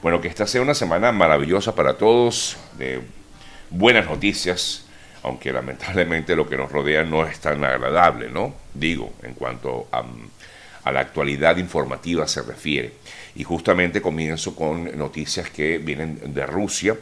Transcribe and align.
Bueno, 0.00 0.20
que 0.20 0.28
esta 0.28 0.46
sea 0.46 0.62
una 0.62 0.74
semana 0.74 1.10
maravillosa 1.10 1.74
para 1.74 1.98
todos, 1.98 2.56
de 2.78 3.00
buenas 3.68 4.06
noticias, 4.06 4.86
aunque 5.24 5.52
lamentablemente 5.52 6.36
lo 6.36 6.48
que 6.48 6.56
nos 6.56 6.70
rodea 6.70 7.02
no 7.02 7.26
es 7.26 7.40
tan 7.40 7.64
agradable, 7.64 8.28
¿no? 8.30 8.54
Digo, 8.74 9.12
en 9.24 9.34
cuanto 9.34 9.88
a, 9.90 10.04
la 10.92 11.00
actualidad 11.00 11.56
informativa 11.56 12.28
se 12.28 12.42
refiere. 12.42 12.92
Y 13.34 13.42
justamente 13.42 14.00
comienzo 14.00 14.54
con 14.54 14.96
noticias 14.96 15.50
que 15.50 15.78
vienen 15.78 16.32
de 16.32 16.46
Rusia 16.46 16.96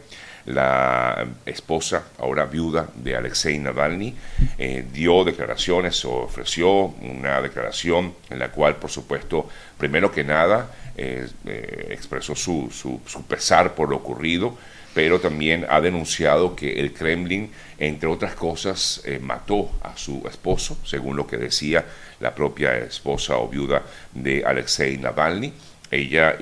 la 0.46 1.26
esposa, 1.44 2.04
ahora 2.18 2.46
viuda 2.46 2.88
de 2.94 3.16
Alexei 3.16 3.58
Navalny, 3.58 4.14
eh, 4.58 4.86
dio 4.92 5.22
declaraciones 5.24 6.04
o 6.04 6.22
ofreció 6.22 6.72
una 6.72 7.40
declaración 7.42 8.14
en 8.30 8.38
la 8.38 8.50
cual, 8.50 8.76
por 8.76 8.90
supuesto, 8.90 9.48
primero 9.76 10.10
que 10.10 10.24
nada, 10.24 10.70
eh, 10.96 11.28
eh, 11.46 11.88
expresó 11.90 12.34
su, 12.34 12.70
su, 12.70 13.22
pesar 13.24 13.74
por 13.74 13.90
lo 13.90 13.96
ocurrido, 13.96 14.56
pero 14.94 15.20
también 15.20 15.66
ha 15.68 15.80
denunciado 15.80 16.56
que 16.56 16.80
el 16.80 16.92
Kremlin, 16.92 17.50
entre 17.78 18.08
otras 18.08 18.34
cosas, 18.34 19.02
mató 19.20 19.70
a 19.82 19.96
su 19.96 20.26
esposo, 20.26 20.78
según 20.84 21.16
lo 21.16 21.26
que 21.26 21.36
decía 21.36 21.84
la 22.18 22.34
propia 22.34 22.78
esposa 22.78 23.36
o 23.36 23.48
viuda 23.48 23.82
de 24.14 24.42
Alexei 24.44 24.96
Navalny. 24.96 25.52
Ella 25.90 26.38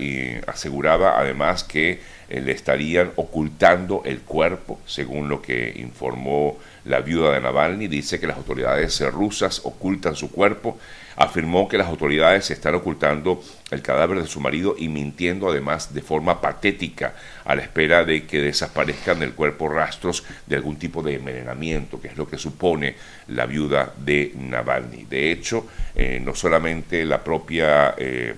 aseguraba 0.46 1.18
además 1.18 1.64
que 1.64 2.00
eh, 2.28 2.40
le 2.40 2.52
estarían 2.52 3.12
ocultando 3.16 4.02
el 4.04 4.20
cuerpo, 4.20 4.80
según 4.86 5.28
lo 5.28 5.42
que 5.42 5.74
informó 5.76 6.58
la 6.84 7.00
viuda 7.00 7.32
de 7.32 7.40
Navalny. 7.40 7.86
Dice 7.86 8.18
que 8.18 8.26
las 8.26 8.36
autoridades 8.36 9.00
rusas 9.12 9.60
ocultan 9.64 10.16
su 10.16 10.30
cuerpo. 10.30 10.78
Afirmó 11.16 11.68
que 11.68 11.78
las 11.78 11.88
autoridades 11.88 12.50
están 12.50 12.74
ocultando 12.74 13.42
el 13.70 13.82
cadáver 13.82 14.20
de 14.20 14.26
su 14.26 14.40
marido 14.40 14.74
y 14.78 14.88
mintiendo 14.88 15.48
además 15.48 15.94
de 15.94 16.02
forma 16.02 16.40
patética 16.40 17.14
a 17.44 17.54
la 17.54 17.62
espera 17.62 18.04
de 18.04 18.24
que 18.24 18.40
desaparezcan 18.40 19.20
del 19.20 19.34
cuerpo 19.34 19.68
rastros 19.68 20.24
de 20.46 20.56
algún 20.56 20.76
tipo 20.76 21.02
de 21.02 21.14
envenenamiento, 21.14 22.00
que 22.00 22.08
es 22.08 22.16
lo 22.16 22.28
que 22.28 22.38
supone 22.38 22.94
la 23.28 23.46
viuda 23.46 23.92
de 23.96 24.32
Navalny. 24.36 25.04
De 25.04 25.30
hecho, 25.30 25.66
eh, 25.94 26.20
no 26.22 26.34
solamente 26.34 27.04
la 27.04 27.22
propia 27.22 27.94
eh, 27.96 28.34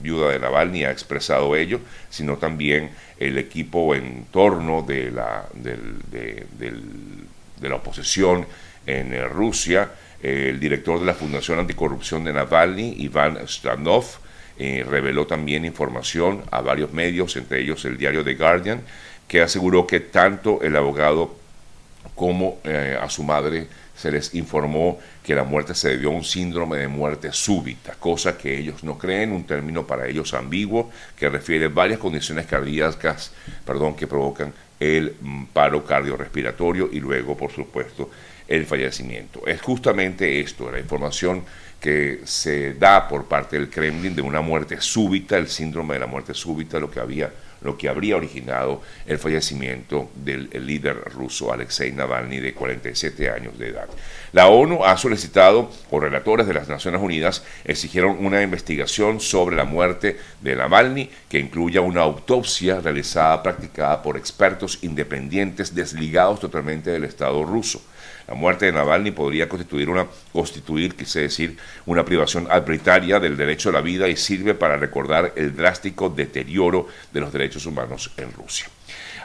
viuda 0.00 0.30
de 0.30 0.38
Navalny 0.38 0.84
ha 0.84 0.90
expresado 0.90 1.54
ello, 1.56 1.80
sino 2.08 2.36
también 2.36 2.90
el 3.18 3.38
equipo 3.38 3.94
en 3.94 4.26
torno 4.30 4.82
de 4.82 5.10
la, 5.10 5.46
de, 5.54 6.76
la 7.60 7.74
oposición 7.74 8.46
en 8.86 9.14
eh, 9.14 9.24
Rusia, 9.26 9.90
el 10.26 10.58
director 10.58 10.98
de 10.98 11.06
la 11.06 11.14
Fundación 11.14 11.60
Anticorrupción 11.60 12.24
de 12.24 12.32
Navalny, 12.32 12.96
Iván 12.98 13.36
Stranov, 13.44 14.04
eh, 14.58 14.84
reveló 14.88 15.26
también 15.26 15.64
información 15.64 16.42
a 16.50 16.62
varios 16.62 16.92
medios, 16.92 17.36
entre 17.36 17.60
ellos 17.60 17.84
el 17.84 17.96
diario 17.96 18.24
The 18.24 18.34
Guardian, 18.34 18.80
que 19.28 19.42
aseguró 19.42 19.86
que 19.86 20.00
tanto 20.00 20.62
el 20.62 20.74
abogado 20.74 21.36
como 22.16 22.58
eh, 22.64 22.98
a 23.00 23.08
su 23.08 23.22
madre 23.22 23.68
se 23.94 24.10
les 24.10 24.34
informó 24.34 24.98
que 25.22 25.34
la 25.34 25.44
muerte 25.44 25.74
se 25.74 25.90
debió 25.90 26.08
a 26.08 26.14
un 26.14 26.24
síndrome 26.24 26.78
de 26.78 26.88
muerte 26.88 27.32
súbita, 27.32 27.94
cosa 27.94 28.36
que 28.36 28.58
ellos 28.58 28.82
no 28.82 28.98
creen, 28.98 29.32
un 29.32 29.44
término 29.44 29.86
para 29.86 30.08
ellos 30.08 30.34
ambiguo 30.34 30.90
que 31.16 31.28
refiere 31.28 31.68
varias 31.68 32.00
condiciones 32.00 32.46
cardíacas 32.46 33.32
perdón, 33.64 33.94
que 33.94 34.06
provocan 34.06 34.52
el 34.80 35.16
mm, 35.20 35.44
paro 35.46 35.84
cardiorrespiratorio 35.84 36.88
y 36.92 37.00
luego, 37.00 37.36
por 37.36 37.52
supuesto, 37.52 38.10
el 38.48 38.66
fallecimiento. 38.66 39.46
Es 39.46 39.60
justamente 39.60 40.40
esto, 40.40 40.70
la 40.70 40.78
información 40.78 41.44
que 41.80 42.20
se 42.24 42.74
da 42.74 43.06
por 43.06 43.26
parte 43.26 43.56
del 43.56 43.68
Kremlin 43.68 44.16
de 44.16 44.22
una 44.22 44.40
muerte 44.40 44.80
súbita, 44.80 45.36
el 45.36 45.48
síndrome 45.48 45.94
de 45.94 46.00
la 46.00 46.06
muerte 46.06 46.34
súbita, 46.34 46.80
lo 46.80 46.90
que 46.90 47.00
había 47.00 47.30
lo 47.60 47.76
que 47.76 47.88
habría 47.88 48.16
originado 48.16 48.82
el 49.06 49.18
fallecimiento 49.18 50.10
del 50.14 50.48
líder 50.66 50.96
ruso 51.12 51.52
Alexei 51.52 51.92
Navalny 51.92 52.38
de 52.38 52.54
47 52.54 53.30
años 53.30 53.58
de 53.58 53.68
edad. 53.68 53.88
La 54.32 54.48
ONU 54.48 54.84
ha 54.84 54.96
solicitado, 54.96 55.70
o 55.90 56.00
relatores 56.00 56.46
de 56.46 56.54
las 56.54 56.68
Naciones 56.68 57.00
Unidas 57.00 57.44
exigieron 57.64 58.24
una 58.24 58.42
investigación 58.42 59.20
sobre 59.20 59.56
la 59.56 59.64
muerte 59.64 60.18
de 60.40 60.56
Navalny 60.56 61.10
que 61.28 61.38
incluya 61.38 61.80
una 61.80 62.02
autopsia 62.02 62.80
realizada, 62.80 63.42
practicada 63.42 64.02
por 64.02 64.16
expertos 64.16 64.78
independientes 64.82 65.74
desligados 65.74 66.40
totalmente 66.40 66.90
del 66.90 67.04
Estado 67.04 67.44
ruso. 67.44 67.82
La 68.28 68.34
muerte 68.34 68.66
de 68.66 68.72
Navalny 68.72 69.12
podría 69.12 69.48
constituir 69.48 69.88
una 69.88 70.06
constituir, 70.32 70.96
quise 70.96 71.20
decir, 71.20 71.56
una 71.86 72.04
privación 72.04 72.48
arbitraria 72.50 73.20
del 73.20 73.36
derecho 73.36 73.68
a 73.68 73.72
la 73.72 73.80
vida 73.80 74.08
y 74.08 74.16
sirve 74.16 74.54
para 74.54 74.76
recordar 74.76 75.32
el 75.36 75.54
drástico 75.54 76.08
deterioro 76.08 76.88
de 77.12 77.20
los 77.20 77.32
derechos 77.32 77.66
humanos 77.66 78.12
en 78.16 78.32
Rusia. 78.32 78.66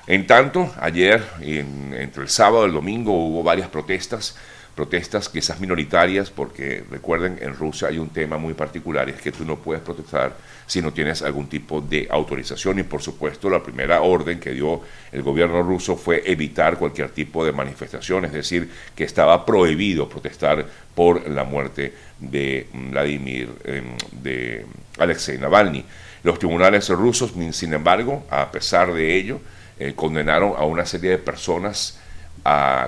En 0.07 0.27
tanto, 0.27 0.73
ayer, 0.79 1.23
entre 1.41 2.23
el 2.23 2.29
sábado 2.29 2.63
y 2.65 2.69
el 2.69 2.73
domingo, 2.73 3.13
hubo 3.13 3.43
varias 3.43 3.69
protestas 3.69 4.35
protestas 4.75 5.27
quizás 5.29 5.59
minoritarias, 5.59 6.29
porque 6.29 6.83
recuerden, 6.89 7.37
en 7.41 7.53
Rusia 7.53 7.89
hay 7.89 7.97
un 7.97 8.09
tema 8.09 8.37
muy 8.37 8.53
particular, 8.53 9.09
es 9.09 9.21
que 9.21 9.31
tú 9.31 9.43
no 9.45 9.57
puedes 9.57 9.83
protestar 9.83 10.35
si 10.65 10.81
no 10.81 10.93
tienes 10.93 11.21
algún 11.21 11.47
tipo 11.47 11.81
de 11.81 12.07
autorización 12.09 12.79
y 12.79 12.83
por 12.83 13.01
supuesto 13.01 13.49
la 13.49 13.61
primera 13.61 14.01
orden 14.01 14.39
que 14.39 14.51
dio 14.51 14.81
el 15.11 15.21
gobierno 15.21 15.61
ruso 15.61 15.97
fue 15.97 16.23
evitar 16.25 16.77
cualquier 16.77 17.09
tipo 17.09 17.43
de 17.43 17.51
manifestación, 17.51 18.25
es 18.25 18.31
decir, 18.31 18.69
que 18.95 19.03
estaba 19.03 19.45
prohibido 19.45 20.07
protestar 20.07 20.65
por 20.95 21.29
la 21.29 21.43
muerte 21.43 21.93
de 22.19 22.67
Vladimir, 22.73 23.49
em, 23.65 23.97
de 24.11 24.65
Alexei 24.97 25.37
Navalny. 25.37 25.83
Los 26.23 26.39
tribunales 26.39 26.87
rusos, 26.89 27.33
sin 27.51 27.73
embargo, 27.73 28.25
a 28.29 28.51
pesar 28.51 28.93
de 28.93 29.17
ello, 29.17 29.41
eh, 29.79 29.93
condenaron 29.95 30.53
a 30.55 30.63
una 30.63 30.85
serie 30.85 31.09
de 31.09 31.17
personas 31.17 31.99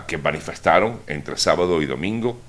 que 0.08 0.18
manifestaron 0.18 1.00
entre 1.08 1.38
sábado 1.38 1.82
y 1.82 1.86
domingo 1.86 2.40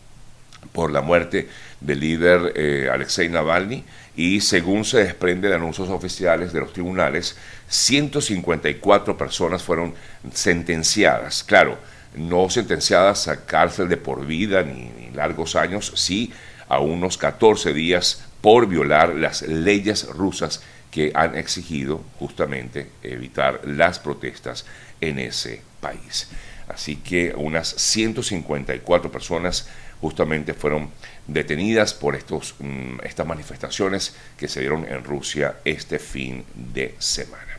por 0.73 0.91
la 0.91 1.03
muerte 1.03 1.49
del 1.81 2.01
líder 2.01 2.53
eh, 2.57 2.89
Alexei 2.91 3.29
Navalny 3.29 3.85
y 4.17 4.41
según 4.41 4.85
se 4.85 5.05
desprende 5.05 5.49
de 5.49 5.55
anuncios 5.55 5.89
oficiales 5.91 6.53
de 6.53 6.61
los 6.61 6.73
tribunales, 6.73 7.37
154 7.69 9.19
personas 9.19 9.63
fueron 9.63 9.95
sentenciadas. 10.33 11.45
Claro, 11.45 11.77
no 12.15 12.49
sentenciadas 12.49 13.29
a 13.29 13.45
cárcel 13.45 13.89
de 13.89 13.97
por 13.97 14.25
vida 14.25 14.63
ni, 14.63 14.91
ni 14.99 15.11
largos 15.11 15.57
años, 15.57 15.93
sí 15.97 16.33
a 16.69 16.79
unos 16.79 17.19
14 17.19 17.73
días 17.73 18.25
por 18.41 18.67
violar 18.67 19.15
las 19.15 19.43
leyes 19.43 20.07
rusas 20.09 20.63
que 20.91 21.13
han 21.15 21.37
exigido 21.37 22.03
justamente 22.19 22.91
evitar 23.03 23.61
las 23.65 23.99
protestas 23.99 24.65
en 25.01 25.19
ese 25.19 25.61
país. 25.81 26.29
Así 26.69 26.97
que 26.97 27.35
unas 27.37 27.69
154 27.69 29.11
personas 29.11 29.69
justamente 30.01 30.55
fueron 30.55 30.91
detenidas 31.27 31.95
por 31.95 32.15
estos, 32.15 32.55
mm, 32.59 33.01
estas 33.05 33.27
manifestaciones 33.27 34.17
que 34.37 34.49
se 34.49 34.61
dieron 34.61 34.87
en 34.87 35.05
Rusia 35.05 35.57
este 35.65 35.99
fin 35.99 36.45
de 36.55 36.95
semana. 36.99 37.59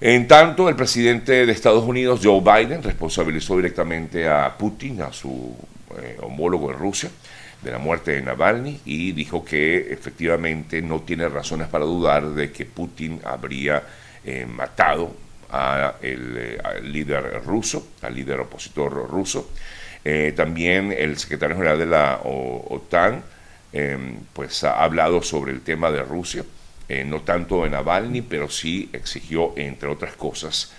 En 0.00 0.28
tanto, 0.28 0.68
el 0.68 0.76
presidente 0.76 1.46
de 1.46 1.52
Estados 1.52 1.84
Unidos, 1.84 2.20
Joe 2.22 2.40
Biden, 2.40 2.82
responsabilizó 2.82 3.56
directamente 3.56 4.28
a 4.28 4.56
Putin, 4.56 5.00
a 5.00 5.12
su 5.12 5.56
eh, 5.98 6.18
homólogo 6.20 6.70
en 6.70 6.78
Rusia, 6.78 7.10
de 7.62 7.70
la 7.70 7.78
muerte 7.78 8.12
de 8.12 8.22
Navalny 8.22 8.80
y 8.84 9.12
dijo 9.12 9.44
que 9.44 9.92
efectivamente 9.92 10.82
no 10.82 11.00
tiene 11.00 11.28
razones 11.28 11.68
para 11.68 11.84
dudar 11.84 12.30
de 12.30 12.52
que 12.52 12.66
Putin 12.66 13.20
habría 13.24 13.82
eh, 14.24 14.46
matado 14.46 15.14
eh, 15.52 16.58
al 16.62 16.92
líder 16.92 17.42
ruso, 17.44 17.88
al 18.02 18.14
líder 18.14 18.40
opositor 18.40 18.92
ruso. 19.08 19.50
Eh, 20.04 20.32
también 20.36 20.92
el 20.92 21.16
secretario 21.18 21.56
general 21.56 21.78
de 21.78 21.86
la 21.86 22.20
OTAN 22.24 23.22
em, 23.72 24.18
pues 24.32 24.64
ha 24.64 24.82
hablado 24.82 25.22
sobre 25.22 25.52
el 25.52 25.62
tema 25.62 25.90
de 25.90 26.02
Rusia, 26.02 26.44
eh, 26.88 27.04
no 27.04 27.22
tanto 27.22 27.64
de 27.64 27.70
Navalny, 27.70 28.22
pero 28.22 28.48
sí 28.48 28.88
exigió, 28.92 29.52
entre 29.56 29.88
otras 29.88 30.14
cosas, 30.14 30.72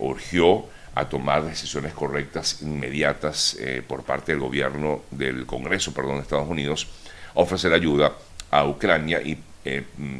urgió 0.00 0.66
a 0.94 1.08
tomar 1.08 1.42
decisiones 1.42 1.94
correctas, 1.94 2.60
inmediatas 2.60 3.56
por 3.86 4.02
parte 4.02 4.32
del 4.32 4.42
gobierno, 4.42 5.00
del 5.10 5.46
Congreso, 5.46 5.94
perdón, 5.94 6.16
de 6.16 6.22
Estados 6.22 6.46
Unidos, 6.46 6.88
ofrecer 7.32 7.72
ayuda 7.72 8.12
a 8.50 8.66
Ucrania 8.66 9.22
y 9.22 9.38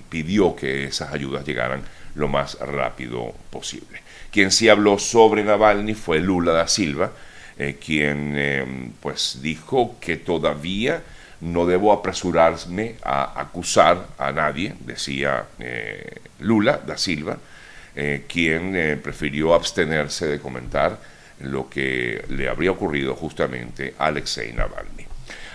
pidió 0.09 0.55
que 0.57 0.85
esas 0.85 1.13
ayudas 1.13 1.45
llegaran 1.47 1.83
lo 2.15 2.29
más 2.29 2.59
rápido 2.61 3.35
posible. 3.51 4.01
Quien 4.31 4.51
sí 4.51 4.69
habló 4.69 4.99
sobre 4.99 5.45
Navalny 5.45 5.95
fue 5.95 6.21
Lula 6.21 6.53
da 6.53 6.69
Silva, 6.69 7.13
eh, 7.59 7.79
quien 7.83 8.35
eh, 8.37 8.91
pues 9.01 9.39
dijo 9.41 9.97
que 10.01 10.17
todavía 10.17 11.03
no 11.41 11.65
debo 11.65 11.93
apresurarme 11.93 12.97
a 13.03 13.41
acusar 13.41 14.09
a 14.19 14.33
nadie, 14.33 14.75
decía 14.81 15.47
eh, 15.59 16.21
Lula 16.41 16.81
da 16.87 16.99
Silva, 16.99 17.39
quien 18.29 19.01
prefirió 19.03 19.55
abstenerse 19.55 20.27
de 20.27 20.39
comentar 20.39 20.99
lo 21.41 21.71
que 21.71 22.23
le 22.29 22.47
habría 22.47 22.71
ocurrido 22.71 23.15
justamente 23.15 23.95
a 23.99 24.09
Alexei 24.09 24.53
Navalny. 24.53 24.96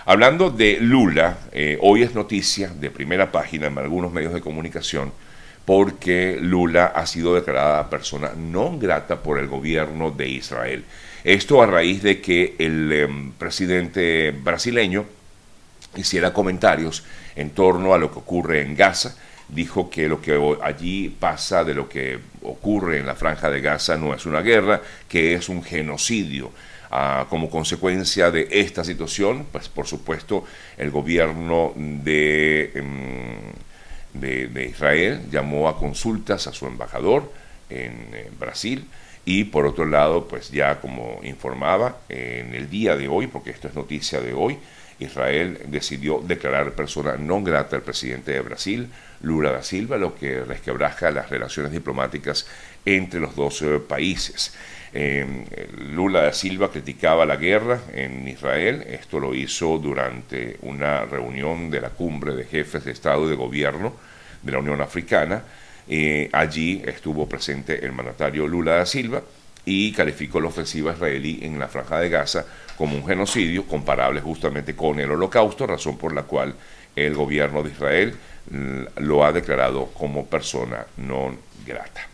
Hablando 0.04 0.50
de 0.50 0.78
Lula, 0.80 1.38
hoy 1.80 2.02
es 2.02 2.14
noticia 2.14 2.68
de 2.68 2.90
primera 2.90 3.30
página 3.30 3.68
en 3.68 3.78
algunos 3.78 4.12
medios 4.12 4.34
de 4.34 4.40
comunicación 4.40 5.12
porque 5.64 6.38
Lula 6.40 6.86
ha 6.86 7.06
sido 7.06 7.34
declarada 7.34 7.88
persona 7.88 8.32
no 8.36 8.78
grata 8.78 9.22
por 9.22 9.38
el 9.38 9.46
gobierno 9.46 10.10
de 10.10 10.28
Israel. 10.28 10.84
Esto 11.24 11.62
a 11.62 11.66
raíz 11.66 12.02
de 12.02 12.20
que 12.20 12.56
el 12.58 12.92
em, 12.92 13.32
presidente 13.32 14.32
brasileño 14.32 15.04
hiciera 15.96 16.32
comentarios 16.32 17.04
en 17.36 17.50
torno 17.50 17.94
a 17.94 17.98
lo 17.98 18.10
que 18.10 18.18
ocurre 18.18 18.62
en 18.62 18.74
Gaza. 18.74 19.16
Dijo 19.48 19.88
que 19.88 20.08
lo 20.08 20.20
que 20.20 20.56
allí 20.62 21.10
pasa 21.10 21.62
de 21.62 21.74
lo 21.74 21.88
que 21.88 22.18
ocurre 22.42 22.98
en 22.98 23.06
la 23.06 23.14
franja 23.14 23.50
de 23.50 23.60
Gaza 23.60 23.96
no 23.96 24.14
es 24.14 24.26
una 24.26 24.40
guerra, 24.40 24.80
que 25.08 25.34
es 25.34 25.48
un 25.48 25.62
genocidio. 25.62 26.50
Como 27.28 27.48
consecuencia 27.48 28.30
de 28.30 28.48
esta 28.50 28.84
situación, 28.84 29.46
pues 29.50 29.68
por 29.68 29.86
supuesto 29.86 30.44
el 30.76 30.90
gobierno 30.90 31.72
de, 31.74 32.70
em, 32.74 34.50
de, 34.52 34.66
Israel 34.66 35.22
llamó 35.30 35.68
a 35.68 35.78
consultas 35.78 36.46
a 36.46 36.52
su 36.52 36.66
embajador 36.66 37.32
en, 37.70 38.14
en 38.14 38.38
Brasil 38.38 38.84
y 39.24 39.44
por 39.44 39.66
otro 39.66 39.86
lado, 39.86 40.28
pues 40.28 40.50
ya 40.50 40.80
como 40.80 41.20
informaba 41.22 41.98
en 42.08 42.54
el 42.54 42.68
día 42.68 42.96
de 42.96 43.08
hoy, 43.08 43.26
porque 43.26 43.50
esto 43.50 43.68
es 43.68 43.74
noticia 43.74 44.20
de 44.20 44.34
hoy, 44.34 44.58
Israel 44.98 45.58
decidió 45.66 46.20
declarar 46.20 46.72
persona 46.72 47.16
no 47.16 47.42
grata 47.42 47.76
al 47.76 47.82
presidente 47.82 48.32
de 48.32 48.40
Brasil, 48.40 48.88
Lula 49.22 49.52
da 49.52 49.62
Silva, 49.62 49.96
lo 49.96 50.14
que 50.14 50.44
resquebraja 50.44 51.10
las 51.10 51.30
relaciones 51.30 51.72
diplomáticas 51.72 52.46
entre 52.84 53.20
los 53.20 53.36
dos 53.36 53.62
eh, 53.62 53.78
países. 53.78 54.54
Eh, 54.94 55.68
Lula 55.92 56.22
da 56.22 56.32
Silva 56.32 56.70
criticaba 56.70 57.24
la 57.24 57.36
guerra 57.36 57.80
en 57.94 58.28
Israel, 58.28 58.84
esto 58.88 59.18
lo 59.18 59.34
hizo 59.34 59.78
durante 59.78 60.58
una 60.62 61.06
reunión 61.06 61.70
de 61.70 61.80
la 61.80 61.90
cumbre 61.90 62.34
de 62.34 62.44
jefes 62.44 62.84
de 62.84 62.92
Estado 62.92 63.26
y 63.26 63.30
de 63.30 63.36
Gobierno 63.36 63.94
de 64.42 64.52
la 64.52 64.58
Unión 64.58 64.80
Africana. 64.82 65.42
Eh, 65.88 66.28
allí 66.32 66.82
estuvo 66.84 67.26
presente 67.26 67.84
el 67.84 67.92
mandatario 67.92 68.46
Lula 68.46 68.76
da 68.76 68.86
Silva 68.86 69.22
y 69.64 69.92
calificó 69.92 70.40
la 70.40 70.48
ofensiva 70.48 70.92
israelí 70.92 71.40
en 71.42 71.58
la 71.58 71.68
franja 71.68 71.98
de 72.00 72.08
Gaza 72.08 72.44
como 72.76 72.96
un 72.96 73.06
genocidio 73.06 73.66
comparable 73.66 74.20
justamente 74.20 74.74
con 74.74 75.00
el 75.00 75.10
holocausto, 75.10 75.66
razón 75.66 75.96
por 75.96 76.12
la 76.14 76.24
cual 76.24 76.54
el 76.94 77.14
gobierno 77.14 77.62
de 77.62 77.70
Israel 77.70 78.14
mm, 78.50 78.82
lo 78.98 79.24
ha 79.24 79.32
declarado 79.32 79.86
como 79.86 80.26
persona 80.26 80.84
no 80.98 81.34
grata. 81.66 82.06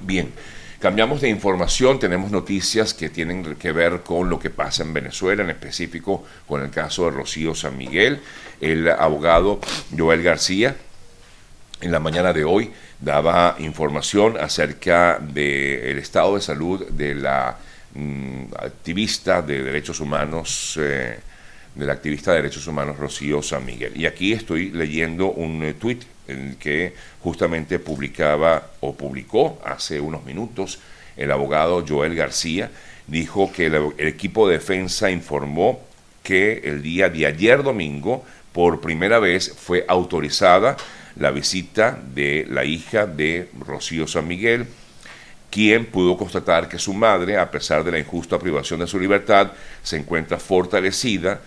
Bien, 0.00 0.32
cambiamos 0.78 1.20
de 1.20 1.28
información, 1.28 1.98
tenemos 1.98 2.30
noticias 2.30 2.94
que 2.94 3.08
tienen 3.08 3.56
que 3.56 3.72
ver 3.72 4.00
con 4.02 4.28
lo 4.30 4.38
que 4.38 4.50
pasa 4.50 4.82
en 4.82 4.92
Venezuela, 4.92 5.42
en 5.42 5.50
específico 5.50 6.24
con 6.46 6.62
el 6.62 6.70
caso 6.70 7.06
de 7.06 7.10
Rocío 7.12 7.54
San 7.54 7.76
Miguel. 7.76 8.20
El 8.60 8.88
abogado 8.88 9.60
Joel 9.96 10.22
García, 10.22 10.76
en 11.80 11.92
la 11.92 11.98
mañana 11.98 12.32
de 12.32 12.44
hoy, 12.44 12.70
daba 13.00 13.56
información 13.58 14.36
acerca 14.38 15.18
del 15.20 15.98
estado 15.98 16.34
de 16.34 16.40
salud 16.40 16.86
de 16.88 17.14
la 17.14 17.56
mm, 17.94 18.44
activista 18.58 19.42
de 19.42 19.62
derechos 19.62 20.00
humanos, 20.00 20.78
eh, 20.80 21.18
de 21.74 21.86
la 21.86 21.92
activista 21.92 22.32
de 22.32 22.38
derechos 22.38 22.66
humanos 22.66 22.98
Rocío 22.98 23.42
San 23.42 23.64
Miguel. 23.64 23.92
Y 23.96 24.06
aquí 24.06 24.32
estoy 24.32 24.70
leyendo 24.70 25.30
un 25.30 25.62
eh, 25.62 25.74
tuit 25.74 26.04
que 26.58 26.94
justamente 27.22 27.78
publicaba 27.78 28.70
o 28.80 28.94
publicó 28.94 29.60
hace 29.64 30.00
unos 30.00 30.24
minutos 30.24 30.78
el 31.16 31.32
abogado 31.32 31.84
Joel 31.86 32.14
García, 32.14 32.70
dijo 33.06 33.50
que 33.52 33.66
el 33.66 33.92
equipo 33.98 34.46
de 34.46 34.58
defensa 34.58 35.10
informó 35.10 35.80
que 36.22 36.60
el 36.64 36.82
día 36.82 37.08
de 37.08 37.26
ayer 37.26 37.62
domingo, 37.62 38.24
por 38.52 38.80
primera 38.80 39.18
vez, 39.18 39.54
fue 39.56 39.84
autorizada 39.88 40.76
la 41.16 41.30
visita 41.30 41.98
de 42.14 42.46
la 42.48 42.64
hija 42.64 43.06
de 43.06 43.48
Rocío 43.58 44.06
San 44.06 44.28
Miguel, 44.28 44.66
quien 45.50 45.86
pudo 45.86 46.16
constatar 46.16 46.68
que 46.68 46.78
su 46.78 46.92
madre, 46.92 47.38
a 47.38 47.50
pesar 47.50 47.82
de 47.82 47.92
la 47.92 47.98
injusta 47.98 48.38
privación 48.38 48.80
de 48.80 48.86
su 48.86 49.00
libertad, 49.00 49.52
se 49.82 49.96
encuentra 49.96 50.38
fortalecida 50.38 51.40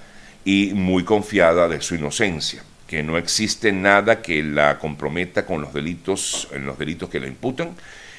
y 0.43 0.71
muy 0.73 1.03
confiada 1.03 1.67
de 1.67 1.81
su 1.81 1.95
inocencia, 1.95 2.63
que 2.91 3.03
no 3.03 3.17
existe 3.17 3.71
nada 3.71 4.21
que 4.21 4.43
la 4.43 4.77
comprometa 4.77 5.45
con 5.45 5.61
los 5.61 5.73
delitos, 5.73 6.49
en 6.51 6.65
los 6.65 6.77
delitos 6.77 7.07
que 7.07 7.21
le 7.21 7.29
imputan. 7.29 7.73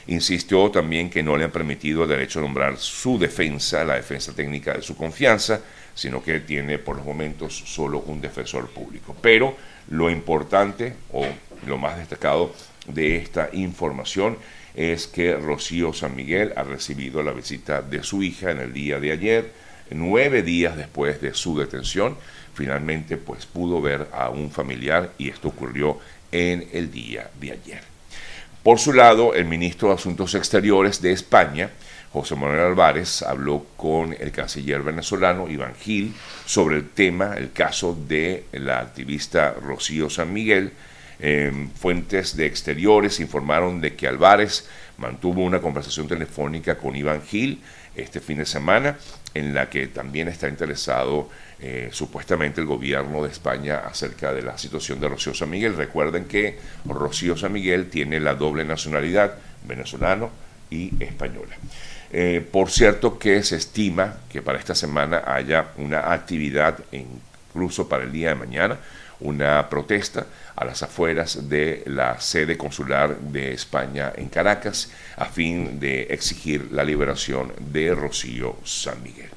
Insistió 0.07 0.71
también 0.71 1.11
que 1.11 1.23
no 1.23 1.37
le 1.37 1.45
han 1.45 1.51
permitido 1.51 2.05
el 2.05 2.09
derecho 2.09 2.39
a 2.39 2.43
nombrar 2.43 2.79
su 2.79 3.19
defensa, 3.19 3.85
la 3.85 3.97
defensa 3.97 4.33
técnica 4.33 4.73
de 4.73 4.81
su 4.81 4.97
confianza, 4.97 5.61
sino 5.95 6.23
que 6.25 6.41
tiene 6.41 6.79
por 6.79 6.97
los 6.97 7.05
momentos 7.05 7.55
solo 7.67 8.03
un 8.07 8.23
defensor 8.23 8.71
público. 8.71 9.15
Pero 9.21 9.55
lo 9.91 10.09
importante 10.09 10.95
o 11.13 11.27
lo 11.67 11.77
más 11.77 11.99
destacado 11.99 12.55
de 12.87 13.17
esta 13.17 13.51
información 13.53 14.39
es 14.75 15.07
que 15.07 15.35
Rocío 15.35 15.93
San 15.93 16.17
Miguel 16.17 16.55
ha 16.57 16.63
recibido 16.63 17.23
la 17.23 17.33
visita 17.33 17.83
de 17.83 18.03
su 18.03 18.23
hija 18.23 18.53
en 18.53 18.61
el 18.61 18.73
día 18.73 18.99
de 18.99 19.13
ayer, 19.13 19.53
nueve 19.91 20.43
días 20.43 20.79
después 20.79 21.21
de 21.21 21.35
su 21.35 21.59
detención. 21.59 22.17
Finalmente, 22.55 23.17
pues 23.17 23.47
pudo 23.47 23.81
ver 23.81 24.09
a 24.13 24.29
un 24.31 24.51
familiar 24.51 25.13
y 25.19 25.31
esto 25.31 25.49
ocurrió 25.49 25.99
en 26.31 26.69
el 26.73 26.91
día 26.91 27.31
de 27.41 27.53
ayer. 27.53 27.81
Por 28.63 28.79
su 28.79 28.93
lado, 28.93 29.35
el 29.35 29.45
ministro 29.45 29.89
de 29.89 29.95
Asuntos 29.95 30.35
Exteriores 30.35 31.03
de 31.03 31.13
España, 31.13 31.71
José 32.13 32.37
Manuel 32.37 32.61
Álvarez 32.61 33.23
habló 33.23 33.67
con 33.77 34.15
el 34.19 34.31
canciller 34.31 34.83
venezolano 34.83 35.49
Iván 35.49 35.75
Gil 35.75 36.15
sobre 36.45 36.77
el 36.77 36.91
tema, 36.91 37.35
el 37.37 37.53
caso 37.53 37.99
de 38.07 38.45
la 38.53 38.81
activista 38.81 39.55
Rocío 39.61 40.11
San 40.11 40.33
Miguel. 40.33 40.73
Em, 41.19 41.71
fuentes 41.71 42.37
de 42.37 42.47
exteriores 42.47 43.21
informaron 43.21 43.81
de 43.81 43.95
que 43.95 44.09
Álvarez 44.09 44.69
mantuvo 44.99 45.43
una 45.43 45.61
conversación 45.61 46.07
telefónica 46.07 46.77
con 46.77 46.95
Iván 46.95 47.23
Gil 47.23 47.63
este 47.95 48.21
fin 48.21 48.39
de 48.39 48.47
semana, 48.47 48.99
en 49.35 49.55
la 49.55 49.71
que 49.71 49.87
también 49.87 50.29
está 50.29 50.49
interesado 50.49 51.31
eh, 51.65 51.91
supuestamente 51.93 52.61
el 52.61 52.67
gobierno 52.67 53.23
de 53.23 53.31
España 53.31 53.83
acerca 53.87 54.33
de 54.33 54.43
la 54.43 54.59
situación 54.59 54.99
de 54.99 55.09
Rocío 55.09 55.33
San 55.33 55.49
Miguel. 55.49 55.77
Recuerden 55.77 56.25
que 56.25 56.59
Rocío 56.85 57.37
San 57.37 57.53
Miguel 57.53 57.89
tiene 57.89 58.19
la 58.19 58.35
doble 58.35 58.65
nacionalidad, 58.65 59.35
venezolano 59.65 60.31
y 60.71 60.93
española. 60.99 61.55
Eh, 62.11 62.45
por 62.51 62.69
cierto 62.69 63.17
que 63.17 63.45
se 63.45 63.55
estima 63.55 64.17
que 64.29 64.43
para 64.43 64.59
esta 64.59 64.75
semana 64.75 65.23
haya 65.25 65.69
una 65.77 66.13
actividad, 66.13 66.81
incluso 66.91 67.89
para 67.89 68.03
el 68.03 68.11
día 68.11 68.31
de 68.31 68.35
mañana, 68.35 68.79
una 69.21 69.69
protesta 69.69 70.27
a 70.57 70.65
las 70.65 70.83
afueras 70.83 71.49
de 71.49 71.85
la 71.87 72.21
sede 72.21 72.59
consular 72.59 73.17
de 73.19 73.53
España 73.53 74.13
en 74.17 74.29
Caracas 74.29 74.91
a 75.17 75.27
fin 75.27 75.79
de 75.79 76.09
exigir 76.11 76.73
la 76.73 76.83
liberación 76.83 77.53
de 77.61 77.95
Rocío 77.95 78.57
San 78.65 79.01
Miguel. 79.01 79.31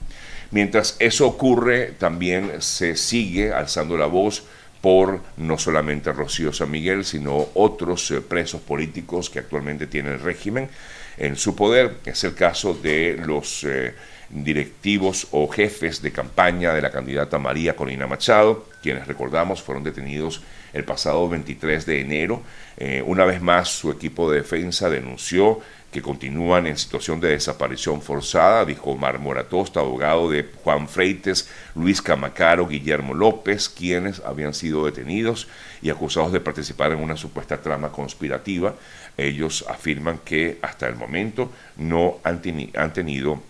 Mientras 0.55 0.95
eso 0.99 1.27
ocurre, 1.27 1.91
también 1.99 2.61
se 2.61 2.95
sigue 2.95 3.51
alzando 3.51 3.97
la 3.97 4.05
voz 4.05 4.45
por 4.79 5.19
no 5.35 5.57
solamente 5.57 6.13
Rocío 6.13 6.53
San 6.53 6.71
Miguel, 6.71 7.03
sino 7.03 7.49
otros 7.55 8.09
eh, 8.11 8.21
presos 8.21 8.61
políticos 8.61 9.29
que 9.29 9.39
actualmente 9.39 9.85
tiene 9.85 10.11
el 10.11 10.21
régimen 10.21 10.69
en 11.17 11.35
su 11.35 11.57
poder. 11.57 11.97
Es 12.05 12.23
el 12.23 12.35
caso 12.35 12.73
de 12.73 13.19
los 13.21 13.65
eh, 13.65 13.95
directivos 14.29 15.27
o 15.31 15.49
jefes 15.49 16.01
de 16.01 16.13
campaña 16.13 16.73
de 16.73 16.81
la 16.81 16.89
candidata 16.89 17.37
María 17.37 17.75
Corina 17.75 18.07
Machado, 18.07 18.65
quienes 18.81 19.07
recordamos 19.07 19.61
fueron 19.61 19.83
detenidos 19.83 20.41
el 20.71 20.85
pasado 20.85 21.27
23 21.27 21.85
de 21.85 21.99
enero. 21.99 22.41
Eh, 22.77 23.03
una 23.05 23.25
vez 23.25 23.41
más, 23.41 23.67
su 23.67 23.91
equipo 23.91 24.31
de 24.31 24.37
defensa 24.37 24.89
denunció 24.89 25.59
que 25.95 26.01
continúan 26.01 26.67
en 26.67 26.77
situación 26.77 27.21
de 27.21 27.29
desaparición 27.29 28.01
forzada, 28.01 28.65
dijo 28.65 28.91
Omar 28.91 29.17
Moratosta, 29.17 29.79
abogado 29.79 30.29
de 30.29 30.45
Juan 30.61 30.89
Freites, 30.89 31.49
Luis 31.73 32.01
Camacaro, 32.01 32.67
Guillermo 32.67 33.13
López, 33.13 33.69
quienes 33.69 34.19
habían 34.19 34.53
sido 34.53 34.85
detenidos 34.85 35.47
y 35.81 35.89
acusados 35.89 36.33
de 36.33 36.41
participar 36.41 36.91
en 36.91 36.99
una 36.99 37.15
supuesta 37.15 37.61
trama 37.61 37.93
conspirativa. 37.93 38.75
Ellos 39.15 39.63
afirman 39.69 40.17
que 40.17 40.59
hasta 40.61 40.85
el 40.85 40.97
momento 40.97 41.49
no 41.77 42.17
han, 42.25 42.41
tenido 42.41 43.41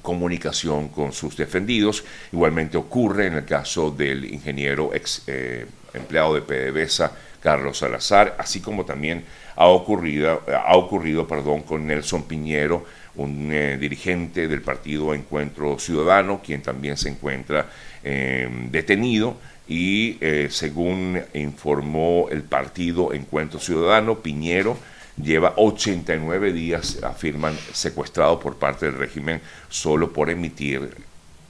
comunicación 0.00 0.88
con 0.88 1.12
sus 1.12 1.36
defendidos. 1.36 2.02
Igualmente 2.32 2.78
ocurre 2.78 3.26
en 3.26 3.34
el 3.34 3.44
caso 3.44 3.90
del 3.90 4.24
ingeniero 4.24 4.94
ex 4.94 5.24
eh, 5.26 5.66
empleado 5.92 6.32
de 6.32 6.40
PDVSA, 6.40 7.12
Carlos 7.42 7.78
Salazar, 7.78 8.36
así 8.38 8.60
como 8.60 8.84
también 8.84 9.24
ha 9.56 9.66
ocurrido, 9.66 10.42
ha 10.48 10.76
ocurrido 10.76 11.26
perdón, 11.26 11.62
con 11.62 11.86
Nelson 11.86 12.24
Piñero, 12.24 12.84
un 13.16 13.50
eh, 13.52 13.76
dirigente 13.78 14.48
del 14.48 14.62
partido 14.62 15.14
Encuentro 15.14 15.78
Ciudadano, 15.78 16.40
quien 16.44 16.62
también 16.62 16.96
se 16.96 17.08
encuentra 17.08 17.68
em, 18.02 18.70
detenido 18.70 19.36
y 19.66 20.16
eh, 20.20 20.48
según 20.50 21.20
informó 21.34 22.28
el 22.30 22.42
partido 22.42 23.12
Encuentro 23.12 23.58
Ciudadano, 23.58 24.20
Piñero 24.20 24.78
lleva 25.22 25.54
89 25.56 26.52
días, 26.52 27.02
afirman, 27.02 27.56
secuestrado 27.72 28.38
por 28.38 28.56
parte 28.56 28.86
del 28.86 28.96
régimen 28.96 29.40
solo 29.68 30.12
por 30.12 30.30
emitir 30.30 30.88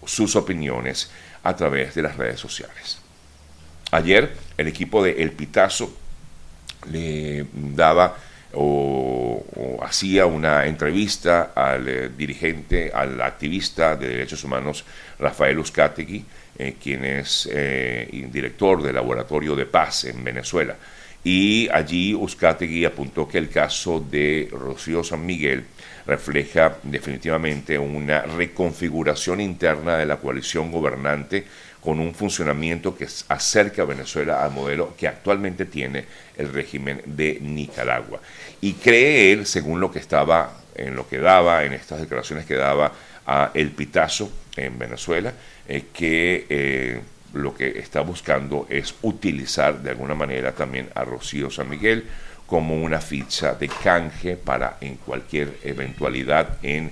sus 0.04 0.36
opiniones 0.36 1.10
a 1.42 1.54
través 1.54 1.94
de 1.94 2.02
las 2.02 2.16
redes 2.16 2.40
sociales. 2.40 2.98
Ayer 3.90 4.32
el 4.58 4.68
equipo 4.68 5.02
de 5.02 5.22
El 5.22 5.32
Pitazo 5.32 5.90
le 6.90 7.46
daba 7.52 8.16
o, 8.54 9.44
hacía 9.82 10.26
una 10.26 10.66
entrevista 10.66 11.52
al 11.54 11.88
eh, 11.88 12.10
dirigente, 12.16 12.90
al 12.92 13.20
activista 13.20 13.96
de 13.96 14.08
derechos 14.08 14.42
humanos 14.44 14.84
Rafael 15.18 15.58
Uzcategui, 15.58 16.24
eh, 16.58 16.76
quien 16.82 17.04
es 17.04 17.48
eh, 17.52 18.28
director 18.32 18.82
del 18.82 18.94
Laboratorio 18.94 19.54
de 19.54 19.66
Paz 19.66 20.04
en 20.04 20.22
Venezuela. 20.24 20.76
Y 21.22 21.68
allí 21.70 22.14
Uzcategui 22.14 22.84
apuntó 22.84 23.28
que 23.28 23.38
el 23.38 23.48
caso 23.48 24.00
de 24.00 24.48
Rocío 24.50 25.04
San 25.04 25.24
Miguel 25.26 25.64
refleja 26.06 26.78
definitivamente 26.82 27.78
una 27.78 28.22
reconfiguración 28.22 29.40
interna 29.40 29.98
de 29.98 30.06
la 30.06 30.16
coalición 30.16 30.72
gobernante 30.72 31.44
con 31.80 32.00
un 32.00 32.14
funcionamiento 32.14 32.96
que 32.96 33.06
acerca 33.28 33.82
a 33.82 33.86
Venezuela 33.86 34.44
al 34.44 34.50
modelo 34.50 34.94
que 34.96 35.08
actualmente 35.08 35.64
tiene 35.64 36.04
el 36.36 36.52
régimen 36.52 37.02
de 37.04 37.38
Nicaragua. 37.40 38.20
Y 38.60 38.74
cree 38.74 39.32
él, 39.32 39.46
según 39.46 39.80
lo 39.80 39.90
que 39.90 39.98
estaba, 39.98 40.60
en 40.74 40.96
lo 40.96 41.08
que 41.08 41.18
daba, 41.18 41.64
en 41.64 41.72
estas 41.72 42.00
declaraciones 42.00 42.46
que 42.46 42.54
daba 42.54 42.92
a 43.26 43.50
El 43.54 43.70
Pitazo 43.70 44.30
en 44.56 44.78
Venezuela, 44.78 45.32
eh, 45.68 45.84
que 45.92 46.46
eh, 46.48 47.00
lo 47.34 47.54
que 47.54 47.78
está 47.78 48.00
buscando 48.00 48.66
es 48.68 48.94
utilizar 49.02 49.80
de 49.82 49.90
alguna 49.90 50.14
manera 50.14 50.52
también 50.52 50.88
a 50.94 51.04
Rocío 51.04 51.50
San 51.50 51.68
Miguel 51.68 52.04
como 52.46 52.82
una 52.82 53.00
ficha 53.00 53.54
de 53.54 53.68
canje 53.68 54.36
para 54.36 54.78
en 54.80 54.96
cualquier 54.96 55.58
eventualidad 55.62 56.56
en, 56.62 56.90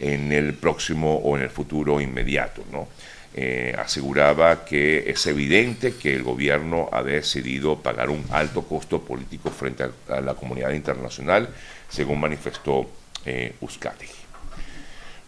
en 0.00 0.32
el 0.32 0.54
próximo 0.54 1.16
o 1.16 1.36
en 1.36 1.42
el 1.42 1.50
futuro 1.50 2.00
inmediato, 2.00 2.64
¿no? 2.72 2.88
Eh, 3.38 3.76
aseguraba 3.78 4.64
que 4.64 5.10
es 5.10 5.26
evidente 5.26 5.96
que 5.96 6.14
el 6.14 6.22
gobierno 6.22 6.88
ha 6.90 7.02
decidido 7.02 7.76
pagar 7.76 8.08
un 8.08 8.24
alto 8.30 8.62
costo 8.62 9.02
político 9.02 9.50
frente 9.50 9.84
a, 10.08 10.20
la 10.22 10.32
comunidad 10.32 10.70
internacional, 10.72 11.50
según 11.86 12.18
manifestó 12.18 12.88
eh, 13.26 13.52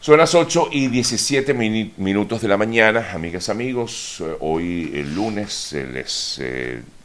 Son 0.00 0.16
las 0.16 0.34
8 0.34 0.68
y 0.72 0.86
17 0.86 1.52
minutos 1.52 2.40
de 2.40 2.48
la 2.48 2.56
mañana, 2.56 3.12
amigas, 3.12 3.50
amigos. 3.50 4.22
Eh, 4.24 4.36
hoy, 4.40 4.90
el 4.94 5.14
lunes, 5.14 5.74
eh, 5.74 5.86
les 5.92 6.40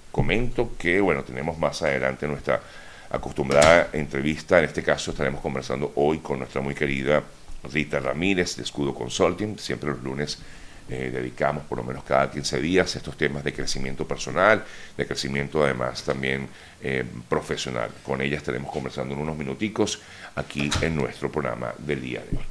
comento 0.09 0.71
que, 0.77 1.01
bueno, 1.01 1.25
tenemos 1.25 1.57
más 1.57 1.81
adelante 1.81 2.27
nuestra 2.27 2.61
acostumbrada 3.09 3.89
entrevista. 3.91 4.59
En 4.59 4.65
este 4.65 4.81
caso, 4.83 5.11
estaremos 5.11 5.41
conversando 5.41 5.91
hoy 5.95 6.19
con 6.19 6.39
nuestra 6.39 6.61
muy 6.61 6.75
querida 6.75 7.21
Rita 7.73 7.99
Ramírez 7.99 8.55
de 8.55 8.63
Escudo 8.63 8.93
Consulting, 8.93 9.59
siempre 9.59 9.89
los 9.89 10.01
lunes 10.01 10.39
eh, 10.89 11.09
dedicamos 11.13 11.63
por 11.63 11.77
lo 11.77 11.83
menos 11.83 12.03
cada 12.03 12.29
15 12.29 12.59
días 12.59 12.95
a 12.95 12.97
estos 12.97 13.15
temas 13.15 13.43
de 13.43 13.53
crecimiento 13.53 14.07
personal, 14.07 14.63
de 14.97 15.05
crecimiento 15.05 15.63
además 15.63 16.03
también 16.03 16.47
eh, 16.81 17.05
profesional. 17.29 17.89
Con 18.03 18.21
ella 18.21 18.37
estaremos 18.37 18.71
conversando 18.71 19.13
en 19.13 19.21
unos 19.21 19.37
minuticos 19.37 20.01
aquí 20.35 20.69
en 20.81 20.95
nuestro 20.95 21.31
programa 21.31 21.73
del 21.77 22.01
día 22.01 22.21
de 22.29 22.37
hoy. 22.37 22.43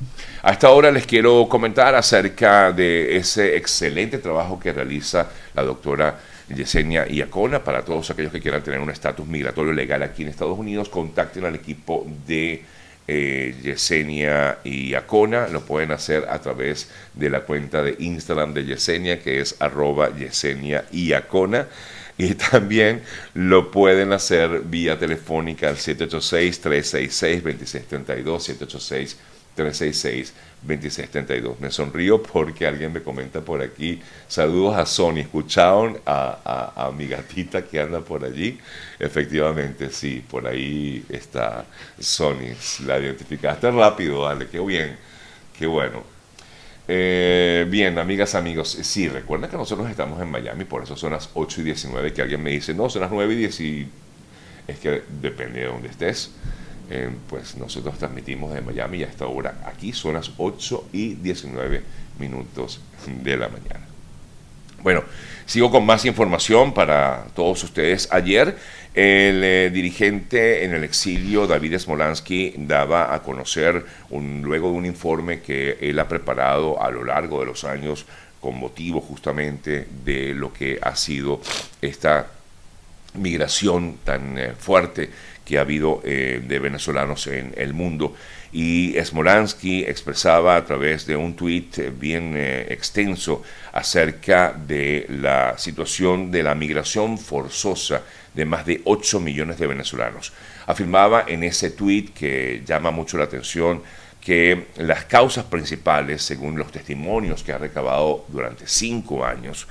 A 0.43 0.53
esta 0.53 0.71
hora 0.71 0.91
les 0.91 1.07
quiero 1.07 1.47
comentar 1.49 1.95
acerca 1.95 2.73
de 2.73 3.17
ese 3.17 3.57
excelente 3.57 4.19
trabajo 4.19 4.59
que 4.59 4.73
realiza 4.73 5.29
la 5.55 5.63
doctora 5.63 6.19
Yesenia 6.49 7.07
Iacona. 7.09 7.63
Para 7.63 7.85
todos 7.85 8.11
aquellos 8.11 8.33
que 8.33 8.41
quieran 8.41 8.63
tener 8.63 8.81
un 8.81 8.91
estatus 8.91 9.27
migratorio 9.27 9.73
legal 9.73 10.03
aquí 10.03 10.23
en 10.23 10.29
Estados 10.29 10.59
Unidos, 10.59 10.89
contacten 10.89 11.45
al 11.45 11.55
equipo 11.55 12.07
de 12.27 12.65
eh, 13.15 13.55
Yesenia 13.63 14.61
y 14.65 14.95
Acona, 14.95 15.49
lo 15.49 15.67
pueden 15.67 15.93
hacer 15.93 16.25
a 16.29 16.41
través 16.41 16.89
de 17.15 17.29
la 17.29 17.41
cuenta 17.41 17.83
de 17.83 17.97
Instagram 17.99 18.55
de 18.55 18.65
Yesenia, 18.65 19.21
que 19.21 19.41
es 19.41 19.57
arroba 19.61 20.17
Yesenia 20.17 20.87
y. 20.91 21.13
Y 22.19 22.35
también 22.35 23.03
lo 23.35 23.71
pueden 23.71 24.13
hacer 24.13 24.63
vía 24.63 24.99
telefónica 24.99 25.69
al 25.69 25.77
786-366-2632, 25.77 28.41
786 28.41 29.17
366-2632. 29.57 31.59
Me 31.59 31.71
sonrío 31.71 32.23
porque 32.23 32.67
alguien 32.67 32.93
me 32.93 33.03
comenta 33.03 33.41
por 33.41 33.63
aquí, 33.63 34.01
saludos 34.29 34.77
a 34.77 34.87
Sony, 34.87 35.19
¿escucharon 35.19 35.99
a, 36.07 36.73
a, 36.77 36.91
mi 36.93 37.07
gatita 37.07 37.63
que 37.63 37.81
anda 37.81 38.01
por 38.01 38.25
allí? 38.25 38.59
Efectivamente, 38.99 39.91
sí, 39.91 40.25
por 40.29 40.47
ahí 40.47 41.05
está 41.09 41.65
Sony, 41.99 42.55
la 42.87 42.99
identificaste 42.99 43.71
rápido, 43.71 44.25
dale, 44.25 44.49
qué 44.49 44.61
bien, 44.61 44.97
qué 45.59 45.67
bueno. 45.67 46.03
Eh, 46.89 47.65
bien, 47.71 47.99
amigas, 47.99 48.35
amigos, 48.35 48.77
sí, 48.83 49.09
recuerda 49.09 49.49
que 49.49 49.57
nosotros 49.57 49.89
estamos 49.89 50.21
en 50.21 50.31
Miami, 50.31 50.65
por 50.65 50.83
eso 50.83 50.97
son 50.97 51.13
las 51.13 51.31
8 51.35 51.61
y 51.61 51.65
19, 51.65 52.13
que 52.13 52.23
alguien 52.23 52.43
me 52.43 52.51
dice, 52.51 52.75
no, 52.75 52.91
son 52.91 53.03
las 53.03 53.13
9 53.13 53.35
y 53.35 53.37
10 53.37 53.61
y 53.61 53.89
es 54.67 54.79
que 54.79 55.03
depende 55.21 55.61
de 55.61 55.67
dónde 55.67 55.89
estés. 55.89 56.33
Eh, 56.95 57.09
pues 57.27 57.57
nosotros 57.57 57.97
transmitimos 57.97 58.53
de 58.53 58.61
Miami 58.61 59.03
a 59.03 59.07
esta 59.07 59.27
hora 59.27 59.63
aquí 59.65 59.95
son 59.95 60.13
las 60.13 60.31
8 60.37 60.91
y 60.93 61.15
19 61.15 61.83
minutos 62.19 62.83
de 63.07 63.35
la 63.39 63.49
mañana. 63.49 63.87
Bueno, 64.83 65.03
sigo 65.47 65.71
con 65.71 65.87
más 65.87 66.05
información 66.05 66.75
para 66.75 67.25
todos 67.35 67.65
ustedes. 67.65 68.13
Ayer 68.13 68.59
el 68.93 69.43
eh, 69.43 69.71
dirigente 69.73 70.67
en 70.67 70.75
el 70.75 70.85
exilio, 70.85 71.47
David 71.47 71.79
Smolansky, 71.79 72.57
daba 72.59 73.15
a 73.15 73.23
conocer, 73.23 73.87
un, 74.11 74.43
luego 74.43 74.71
de 74.71 74.77
un 74.77 74.85
informe 74.85 75.41
que 75.41 75.79
él 75.81 75.99
ha 75.99 76.07
preparado 76.07 76.83
a 76.83 76.91
lo 76.91 77.05
largo 77.05 77.41
de 77.41 77.47
los 77.47 77.65
años 77.65 78.05
con 78.39 78.59
motivo 78.59 79.01
justamente 79.01 79.89
de 80.05 80.35
lo 80.35 80.53
que 80.53 80.79
ha 80.83 80.95
sido 80.95 81.41
esta 81.81 82.27
migración 83.15 83.97
tan 84.05 84.39
eh, 84.39 84.53
fuerte 84.59 85.11
que 85.45 85.59
ha 85.59 85.63
habido 85.63 86.01
eh, 86.05 86.43
de 86.47 86.59
venezolanos 86.59 87.27
en 87.27 87.53
el 87.57 87.75
mundo. 87.75 88.15
Y 88.53 88.95
Smolansky 89.03 89.85
expresaba 89.85 90.57
a 90.57 90.65
través 90.65 91.07
de 91.07 91.17
un 91.17 91.35
tuit 91.35 91.79
eh, 91.79 91.91
bien 91.91 92.35
eh, 92.37 92.67
extenso 92.71 93.43
acerca 93.73 94.53
de 94.53 95.07
la 95.09 95.57
situación 95.57 96.31
de 96.31 96.43
la 96.43 96.55
migración 96.55 97.19
forzosa 97.19 98.03
de 98.35 98.45
más 98.45 98.67
de 98.67 98.83
8 98.85 99.21
millones 99.21 99.59
de 99.59 99.67
venezolanos. 99.67 100.33
Afirmaba 100.67 101.25
en 101.27 101.43
ese 101.45 101.71
tuit 101.71 102.13
que 102.15 102.63
llama 102.65 102.91
mucho 102.91 103.19
la 103.19 103.25
atención 103.25 103.83
que 104.21 104.69
las 104.77 105.05
causas 105.07 105.45
principales, 105.47 106.23
según 106.23 106.57
los 106.57 106.71
testimonios 106.71 107.43
que 107.43 107.53
ha 107.53 107.59
recabado 107.59 108.25
durante 108.29 108.67
cinco 108.69 109.25
años, 109.25 109.67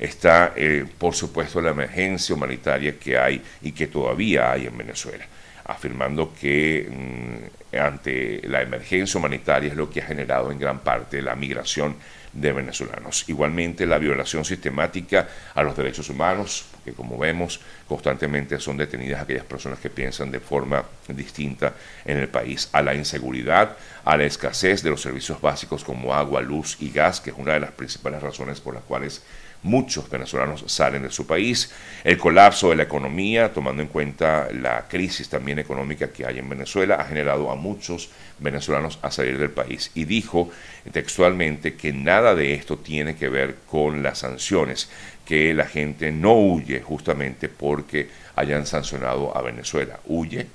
está, 0.00 0.54
eh, 0.56 0.86
por 0.98 1.14
supuesto, 1.14 1.60
la 1.60 1.70
emergencia 1.70 2.34
humanitaria 2.34 2.98
que 2.98 3.18
hay 3.18 3.42
y 3.62 3.72
que 3.72 3.86
todavía 3.86 4.50
hay 4.50 4.66
en 4.66 4.76
Venezuela, 4.76 5.26
afirmando 5.66 6.32
que 6.32 6.88
mm, 6.90 7.76
ante 7.76 8.40
la 8.48 8.62
emergencia 8.62 9.18
humanitaria 9.18 9.70
es 9.70 9.76
lo 9.76 9.90
que 9.90 10.00
ha 10.00 10.06
generado 10.06 10.50
en 10.50 10.58
gran 10.58 10.80
parte 10.80 11.20
la 11.20 11.36
migración 11.36 11.96
de 12.32 12.52
venezolanos. 12.52 13.28
Igualmente 13.28 13.86
la 13.86 13.98
violación 13.98 14.44
sistemática 14.44 15.28
a 15.54 15.62
los 15.62 15.76
derechos 15.76 16.08
humanos, 16.08 16.64
que 16.84 16.92
como 16.92 17.18
vemos 17.18 17.60
constantemente 17.86 18.58
son 18.58 18.76
detenidas 18.76 19.20
aquellas 19.20 19.44
personas 19.44 19.80
que 19.80 19.90
piensan 19.90 20.30
de 20.30 20.40
forma 20.40 20.84
distinta 21.08 21.74
en 22.04 22.18
el 22.18 22.28
país, 22.28 22.68
a 22.72 22.82
la 22.82 22.94
inseguridad, 22.94 23.76
a 24.04 24.16
la 24.16 24.24
escasez 24.24 24.82
de 24.82 24.90
los 24.90 25.02
servicios 25.02 25.40
básicos 25.40 25.84
como 25.84 26.14
agua, 26.14 26.40
luz 26.40 26.76
y 26.80 26.90
gas, 26.90 27.20
que 27.20 27.30
es 27.30 27.36
una 27.36 27.54
de 27.54 27.60
las 27.60 27.72
principales 27.72 28.22
razones 28.22 28.60
por 28.60 28.74
las 28.74 28.84
cuales 28.84 29.22
muchos 29.62 30.08
venezolanos 30.08 30.64
salen 30.66 31.02
de 31.02 31.10
su 31.10 31.26
país, 31.26 31.72
el 32.04 32.16
colapso 32.16 32.70
de 32.70 32.76
la 32.76 32.84
economía, 32.84 33.52
tomando 33.52 33.82
en 33.82 33.88
cuenta 33.88 34.48
la 34.52 34.86
crisis 34.88 35.28
también 35.28 35.58
económica 35.58 36.10
que 36.10 36.26
hay 36.26 36.38
en 36.38 36.48
Venezuela, 36.48 36.96
ha 36.96 37.04
generado 37.04 37.50
a 37.50 37.56
muchos 37.56 38.10
venezolanos 38.38 38.98
a 39.02 39.10
salir 39.10 39.38
del 39.38 39.50
país. 39.50 39.90
Y 39.94 40.04
dijo 40.04 40.50
textualmente 40.92 41.74
que 41.74 41.92
nada 41.92 42.34
de 42.34 42.54
esto 42.54 42.78
tiene 42.78 43.16
que 43.16 43.28
ver 43.28 43.56
con 43.66 44.02
las 44.02 44.18
sanciones, 44.18 44.88
que 45.24 45.54
la 45.54 45.66
gente 45.66 46.10
no 46.10 46.34
huye 46.34 46.80
justamente 46.80 47.48
porque 47.48 48.08
hayan 48.36 48.66
sancionado 48.66 49.36
a 49.36 49.42
Venezuela, 49.42 50.00
huye 50.06 50.46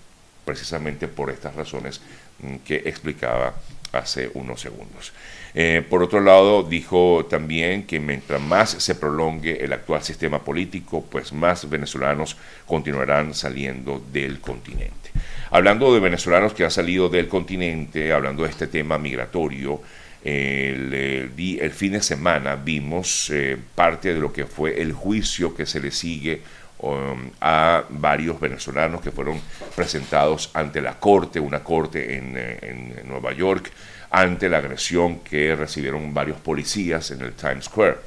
precisamente 0.44 1.08
por 1.08 1.30
estas 1.30 1.56
razones 1.56 2.02
mm, 2.40 2.56
que 2.58 2.76
explicaba 2.86 3.56
hace 3.98 4.30
unos 4.34 4.62
segundos. 4.62 5.14
Eh, 5.54 5.86
por 5.90 6.04
otro 6.04 6.20
lado, 6.20 6.64
dijo 6.64 7.26
también 7.30 7.88
que 7.88 8.00
mientras 8.00 8.42
más 8.42 8.72
se 8.72 8.96
prolongue 8.96 9.64
el 9.64 9.72
actual 9.72 10.04
sistema 10.04 10.44
político, 10.44 11.06
pues 11.10 11.32
más 11.32 11.70
venezolanos 11.70 12.36
continuarán 12.66 13.34
saliendo 13.34 14.04
del 14.12 14.42
continente. 14.42 15.12
Hablando 15.52 15.94
de 15.94 16.02
venezolanos 16.02 16.54
que 16.54 16.66
han 16.66 16.72
salido 16.72 17.08
del 17.08 17.30
continente, 17.30 18.12
hablando 18.12 18.44
de 18.44 18.50
este 18.50 18.68
tema 18.68 18.98
migratorio, 18.98 19.82
el, 20.26 21.72
fin 21.74 21.94
de 21.94 22.02
semana 22.02 22.56
vimos 22.56 23.30
eh, 23.30 23.58
parte 23.76 24.14
de 24.14 24.20
lo 24.20 24.34
que 24.34 24.46
fue 24.46 24.82
el 24.82 24.92
juicio 24.92 25.56
que 25.56 25.66
se 25.66 25.80
le 25.80 25.92
sigue 25.92 26.42
um, 26.80 27.30
a 27.42 27.84
varios 27.90 28.40
venezolanos 28.40 29.02
que 29.02 29.12
fueron 29.12 29.40
presentados 29.76 30.50
ante 30.54 30.82
la 30.82 31.00
corte, 31.00 31.40
una 31.40 31.64
corte 31.64 32.18
en, 32.18 32.36
eh, 32.38 32.60
en 32.62 33.08
Nueva 33.08 33.34
York, 33.34 33.72
ante 34.12 34.50
la 34.50 34.60
agresión 34.60 35.20
que 35.20 35.56
recibieron 35.56 36.14
varios 36.14 36.40
policías 36.40 37.12
en 37.12 37.22
el 37.22 37.34
Times 37.34 37.66
Square. 37.66 37.98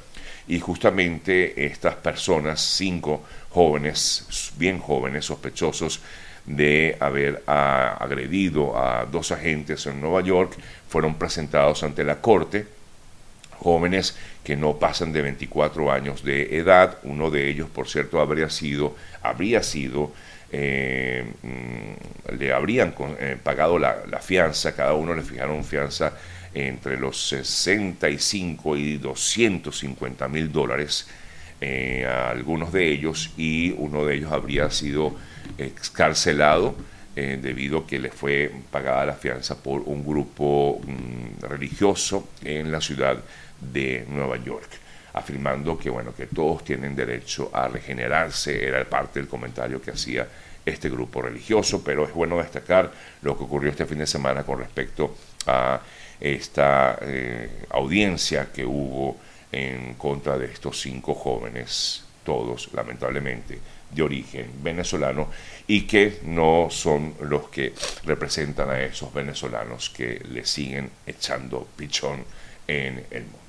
y 0.47 0.59
justamente 0.59 1.63
estas 1.63 1.93
personas, 1.95 2.59
cinco 2.59 3.23
jóvenes, 3.51 4.51
bien 4.57 4.79
jóvenes, 4.79 5.25
sospechosos 5.25 6.01
de 6.45 6.97
haber 6.99 7.43
ah, 7.45 7.95
agredido 7.99 8.75
a 8.75 9.05
dos 9.05 9.31
agentes 9.31 9.85
en 9.85 10.01
Nueva 10.01 10.21
York, 10.21 10.57
fueron 10.87 11.15
presentados 11.15 11.83
ante 11.83 12.03
la 12.03 12.19
corte, 12.19 12.65
jóvenes 13.59 14.17
que 14.43 14.55
no 14.55 14.77
pasan 14.77 15.13
de 15.13 15.21
24 15.21 15.91
años 15.91 16.23
de 16.23 16.57
edad, 16.57 16.97
uno 17.03 17.29
de 17.29 17.49
ellos, 17.49 17.69
por 17.69 17.87
cierto, 17.87 18.19
habría 18.19 18.49
sido, 18.49 18.95
habría 19.21 19.61
sido 19.61 20.11
eh, 20.51 21.31
mm, 21.43 22.37
le 22.39 22.53
habrían 22.53 22.95
eh, 23.19 23.37
pagado 23.41 23.77
la, 23.77 24.19
fianza, 24.19 24.75
cada 24.75 24.93
uno 24.93 25.13
le 25.13 25.21
fijaron 25.21 25.63
fianza 25.63 26.13
entre 26.53 26.97
los 26.97 27.21
65 27.27 28.75
y 28.75 28.97
250 28.97 30.27
mil 30.27 30.51
dólares 30.51 31.07
eh, 31.61 32.05
a 32.07 32.31
algunos 32.31 32.73
de 32.73 32.91
ellos 32.91 33.31
y 33.37 33.75
uno 33.77 34.05
de 34.05 34.15
ellos 34.15 34.31
habría 34.31 34.71
sido 34.71 35.15
excarcelado 35.57 36.75
debido 37.15 37.79
a 37.79 37.87
que 37.87 37.99
le 37.99 38.11
fue 38.11 38.49
pagada 38.71 39.07
la 39.07 39.13
fianza 39.13 39.61
por 39.61 39.81
un 39.81 40.05
grupo 40.05 40.79
mm, 40.81 41.43
religioso 41.43 42.29
en 42.45 42.71
la 42.71 42.79
ciudad 42.79 43.21
de 43.59 44.05
Nueva 44.09 44.37
York 44.37 44.69
afirmando 45.13 45.77
que 45.77 45.89
bueno 45.89 46.13
que 46.13 46.27
todos 46.27 46.63
tienen 46.63 46.95
derecho 46.95 47.49
a 47.53 47.67
regenerarse 47.67 48.65
era 48.65 48.83
parte 48.85 49.19
del 49.19 49.27
comentario 49.27 49.81
que 49.81 49.91
hacía 49.91 50.27
este 50.65 50.89
grupo 50.89 51.21
religioso 51.21 51.83
pero 51.83 52.05
es 52.05 52.13
bueno 52.13 52.37
destacar 52.37 52.91
lo 53.21 53.37
que 53.37 53.43
ocurrió 53.43 53.71
este 53.71 53.85
fin 53.85 53.99
de 53.99 54.07
semana 54.07 54.43
con 54.43 54.59
respecto 54.59 55.15
a 55.47 55.81
esta 56.19 56.99
eh, 57.01 57.65
audiencia 57.71 58.51
que 58.53 58.65
hubo 58.65 59.17
en 59.51 59.95
contra 59.95 60.37
de 60.37 60.45
estos 60.45 60.79
cinco 60.79 61.15
jóvenes 61.15 62.03
todos 62.23 62.69
lamentablemente 62.73 63.59
de 63.91 64.03
origen 64.03 64.51
venezolano 64.61 65.29
y 65.65 65.87
que 65.87 66.19
no 66.23 66.67
son 66.69 67.15
los 67.21 67.49
que 67.49 67.73
representan 68.03 68.69
a 68.69 68.81
esos 68.81 69.11
venezolanos 69.13 69.89
que 69.89 70.21
le 70.29 70.45
siguen 70.45 70.91
echando 71.07 71.67
pichón 71.75 72.23
en 72.67 73.03
el 73.09 73.23
mundo. 73.23 73.48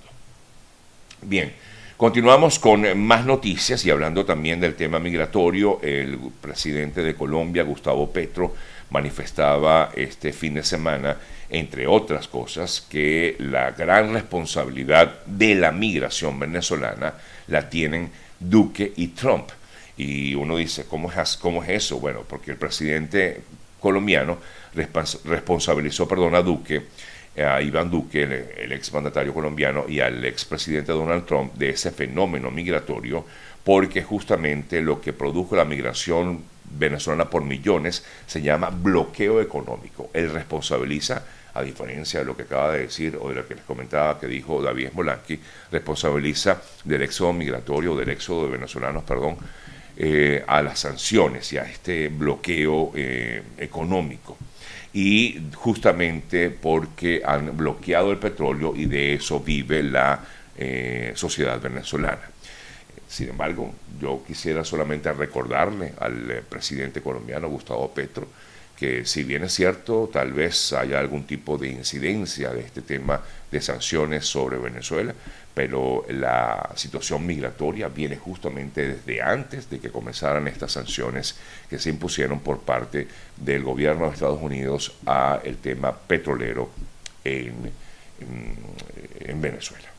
Bien, 1.22 1.52
continuamos 1.98 2.58
con 2.58 2.98
más 2.98 3.26
noticias 3.26 3.84
y 3.84 3.90
hablando 3.90 4.24
también 4.24 4.58
del 4.58 4.74
tema 4.74 4.98
migratorio, 4.98 5.78
el 5.82 6.18
presidente 6.40 7.02
de 7.02 7.14
Colombia, 7.14 7.62
Gustavo 7.62 8.10
Petro, 8.10 8.54
manifestaba 8.88 9.90
este 9.94 10.32
fin 10.32 10.54
de 10.54 10.64
semana, 10.64 11.18
entre 11.50 11.86
otras 11.86 12.26
cosas, 12.26 12.86
que 12.88 13.36
la 13.38 13.72
gran 13.72 14.14
responsabilidad 14.14 15.24
de 15.26 15.54
la 15.56 15.72
migración 15.72 16.38
venezolana 16.38 17.12
la 17.48 17.68
tienen 17.68 18.10
Duque 18.38 18.94
y 18.96 19.08
Trump. 19.08 19.50
Y 19.98 20.34
uno 20.34 20.56
dice, 20.56 20.86
¿cómo 20.86 21.12
es, 21.12 21.36
cómo 21.36 21.62
es 21.62 21.68
eso? 21.68 22.00
Bueno, 22.00 22.24
porque 22.26 22.52
el 22.52 22.56
presidente 22.56 23.42
colombiano 23.78 24.38
responsabilizó 24.74 26.08
perdón, 26.08 26.34
a 26.34 26.40
Duque 26.40 26.86
a 27.36 27.60
Iván 27.62 27.90
Duque, 27.90 28.22
el, 28.22 28.72
ex 28.72 28.92
mandatario 28.92 29.32
colombiano, 29.32 29.84
y 29.88 30.00
al 30.00 30.24
expresidente 30.24 30.92
Donald 30.92 31.26
Trump 31.26 31.54
de 31.54 31.70
ese 31.70 31.90
fenómeno 31.90 32.50
migratorio, 32.50 33.24
porque 33.64 34.02
justamente 34.02 34.80
lo 34.80 35.00
que 35.00 35.12
produjo 35.12 35.54
la 35.54 35.64
migración 35.64 36.42
venezolana 36.64 37.28
por 37.28 37.44
millones 37.44 38.04
se 38.26 38.42
llama 38.42 38.70
bloqueo 38.70 39.40
económico. 39.40 40.10
Él 40.12 40.30
responsabiliza, 40.30 41.24
a 41.54 41.62
diferencia 41.62 42.20
de 42.20 42.26
lo 42.26 42.36
que 42.36 42.44
acaba 42.44 42.72
de 42.72 42.82
decir 42.82 43.18
o 43.20 43.28
de 43.28 43.34
lo 43.34 43.46
que 43.46 43.56
les 43.56 43.64
comentaba 43.64 44.18
que 44.18 44.26
dijo 44.26 44.62
David 44.62 44.90
Smolanski, 44.90 45.40
responsabiliza 45.70 46.62
del 46.84 47.02
éxodo 47.02 47.32
migratorio, 47.32 47.96
del 47.96 48.10
éxodo 48.10 48.46
de 48.46 48.52
venezolanos, 48.52 49.02
perdón, 49.04 49.36
eh, 49.96 50.42
a 50.46 50.62
las 50.62 50.78
sanciones 50.78 51.52
y 51.52 51.58
a 51.58 51.64
este 51.64 52.08
bloqueo 52.08 52.92
eh, 52.94 53.42
económico 53.58 54.38
y 54.92 55.40
justamente 55.54 56.50
porque 56.50 57.22
han 57.24 57.56
bloqueado 57.56 58.10
el 58.10 58.18
petróleo 58.18 58.74
y 58.74 58.86
de 58.86 59.14
eso 59.14 59.40
vive 59.40 59.82
la 59.82 60.24
eh, 60.56 61.12
sociedad 61.14 61.60
venezolana. 61.60 62.30
Sin 63.08 63.30
embargo, 63.30 63.72
yo 64.00 64.22
quisiera 64.26 64.64
solamente 64.64 65.12
recordarle 65.12 65.94
al 65.98 66.30
eh, 66.30 66.42
presidente 66.48 67.00
colombiano 67.00 67.48
Gustavo 67.48 67.92
Petro 67.92 68.28
que 68.80 69.04
si 69.04 69.24
bien 69.24 69.44
es 69.44 69.52
cierto, 69.52 70.08
tal 70.10 70.32
vez 70.32 70.72
haya 70.72 70.98
algún 70.98 71.24
tipo 71.24 71.58
de 71.58 71.68
incidencia 71.68 72.48
de 72.48 72.62
este 72.62 72.80
tema 72.80 73.20
de 73.50 73.60
sanciones 73.60 74.24
sobre 74.24 74.56
Venezuela, 74.56 75.14
pero 75.54 76.04
la 76.08 76.70
situación 76.76 77.26
migratoria 77.26 77.88
viene 77.88 78.16
justamente 78.16 78.86
desde 78.86 79.20
antes 79.20 79.68
de 79.68 79.80
que 79.80 79.90
comenzaran 79.90 80.46
estas 80.48 80.72
sanciones 80.72 81.36
que 81.68 81.78
se 81.78 81.90
impusieron 81.90 82.40
por 82.40 82.60
parte 82.60 83.08
del 83.36 83.64
gobierno 83.64 84.06
de 84.06 84.14
Estados 84.14 84.40
Unidos 84.40 84.94
a 85.06 85.40
el 85.44 85.56
tema 85.56 85.96
petrolero 85.96 86.70
en, 87.24 87.72
en 89.20 89.40
Venezuela. 89.40 89.89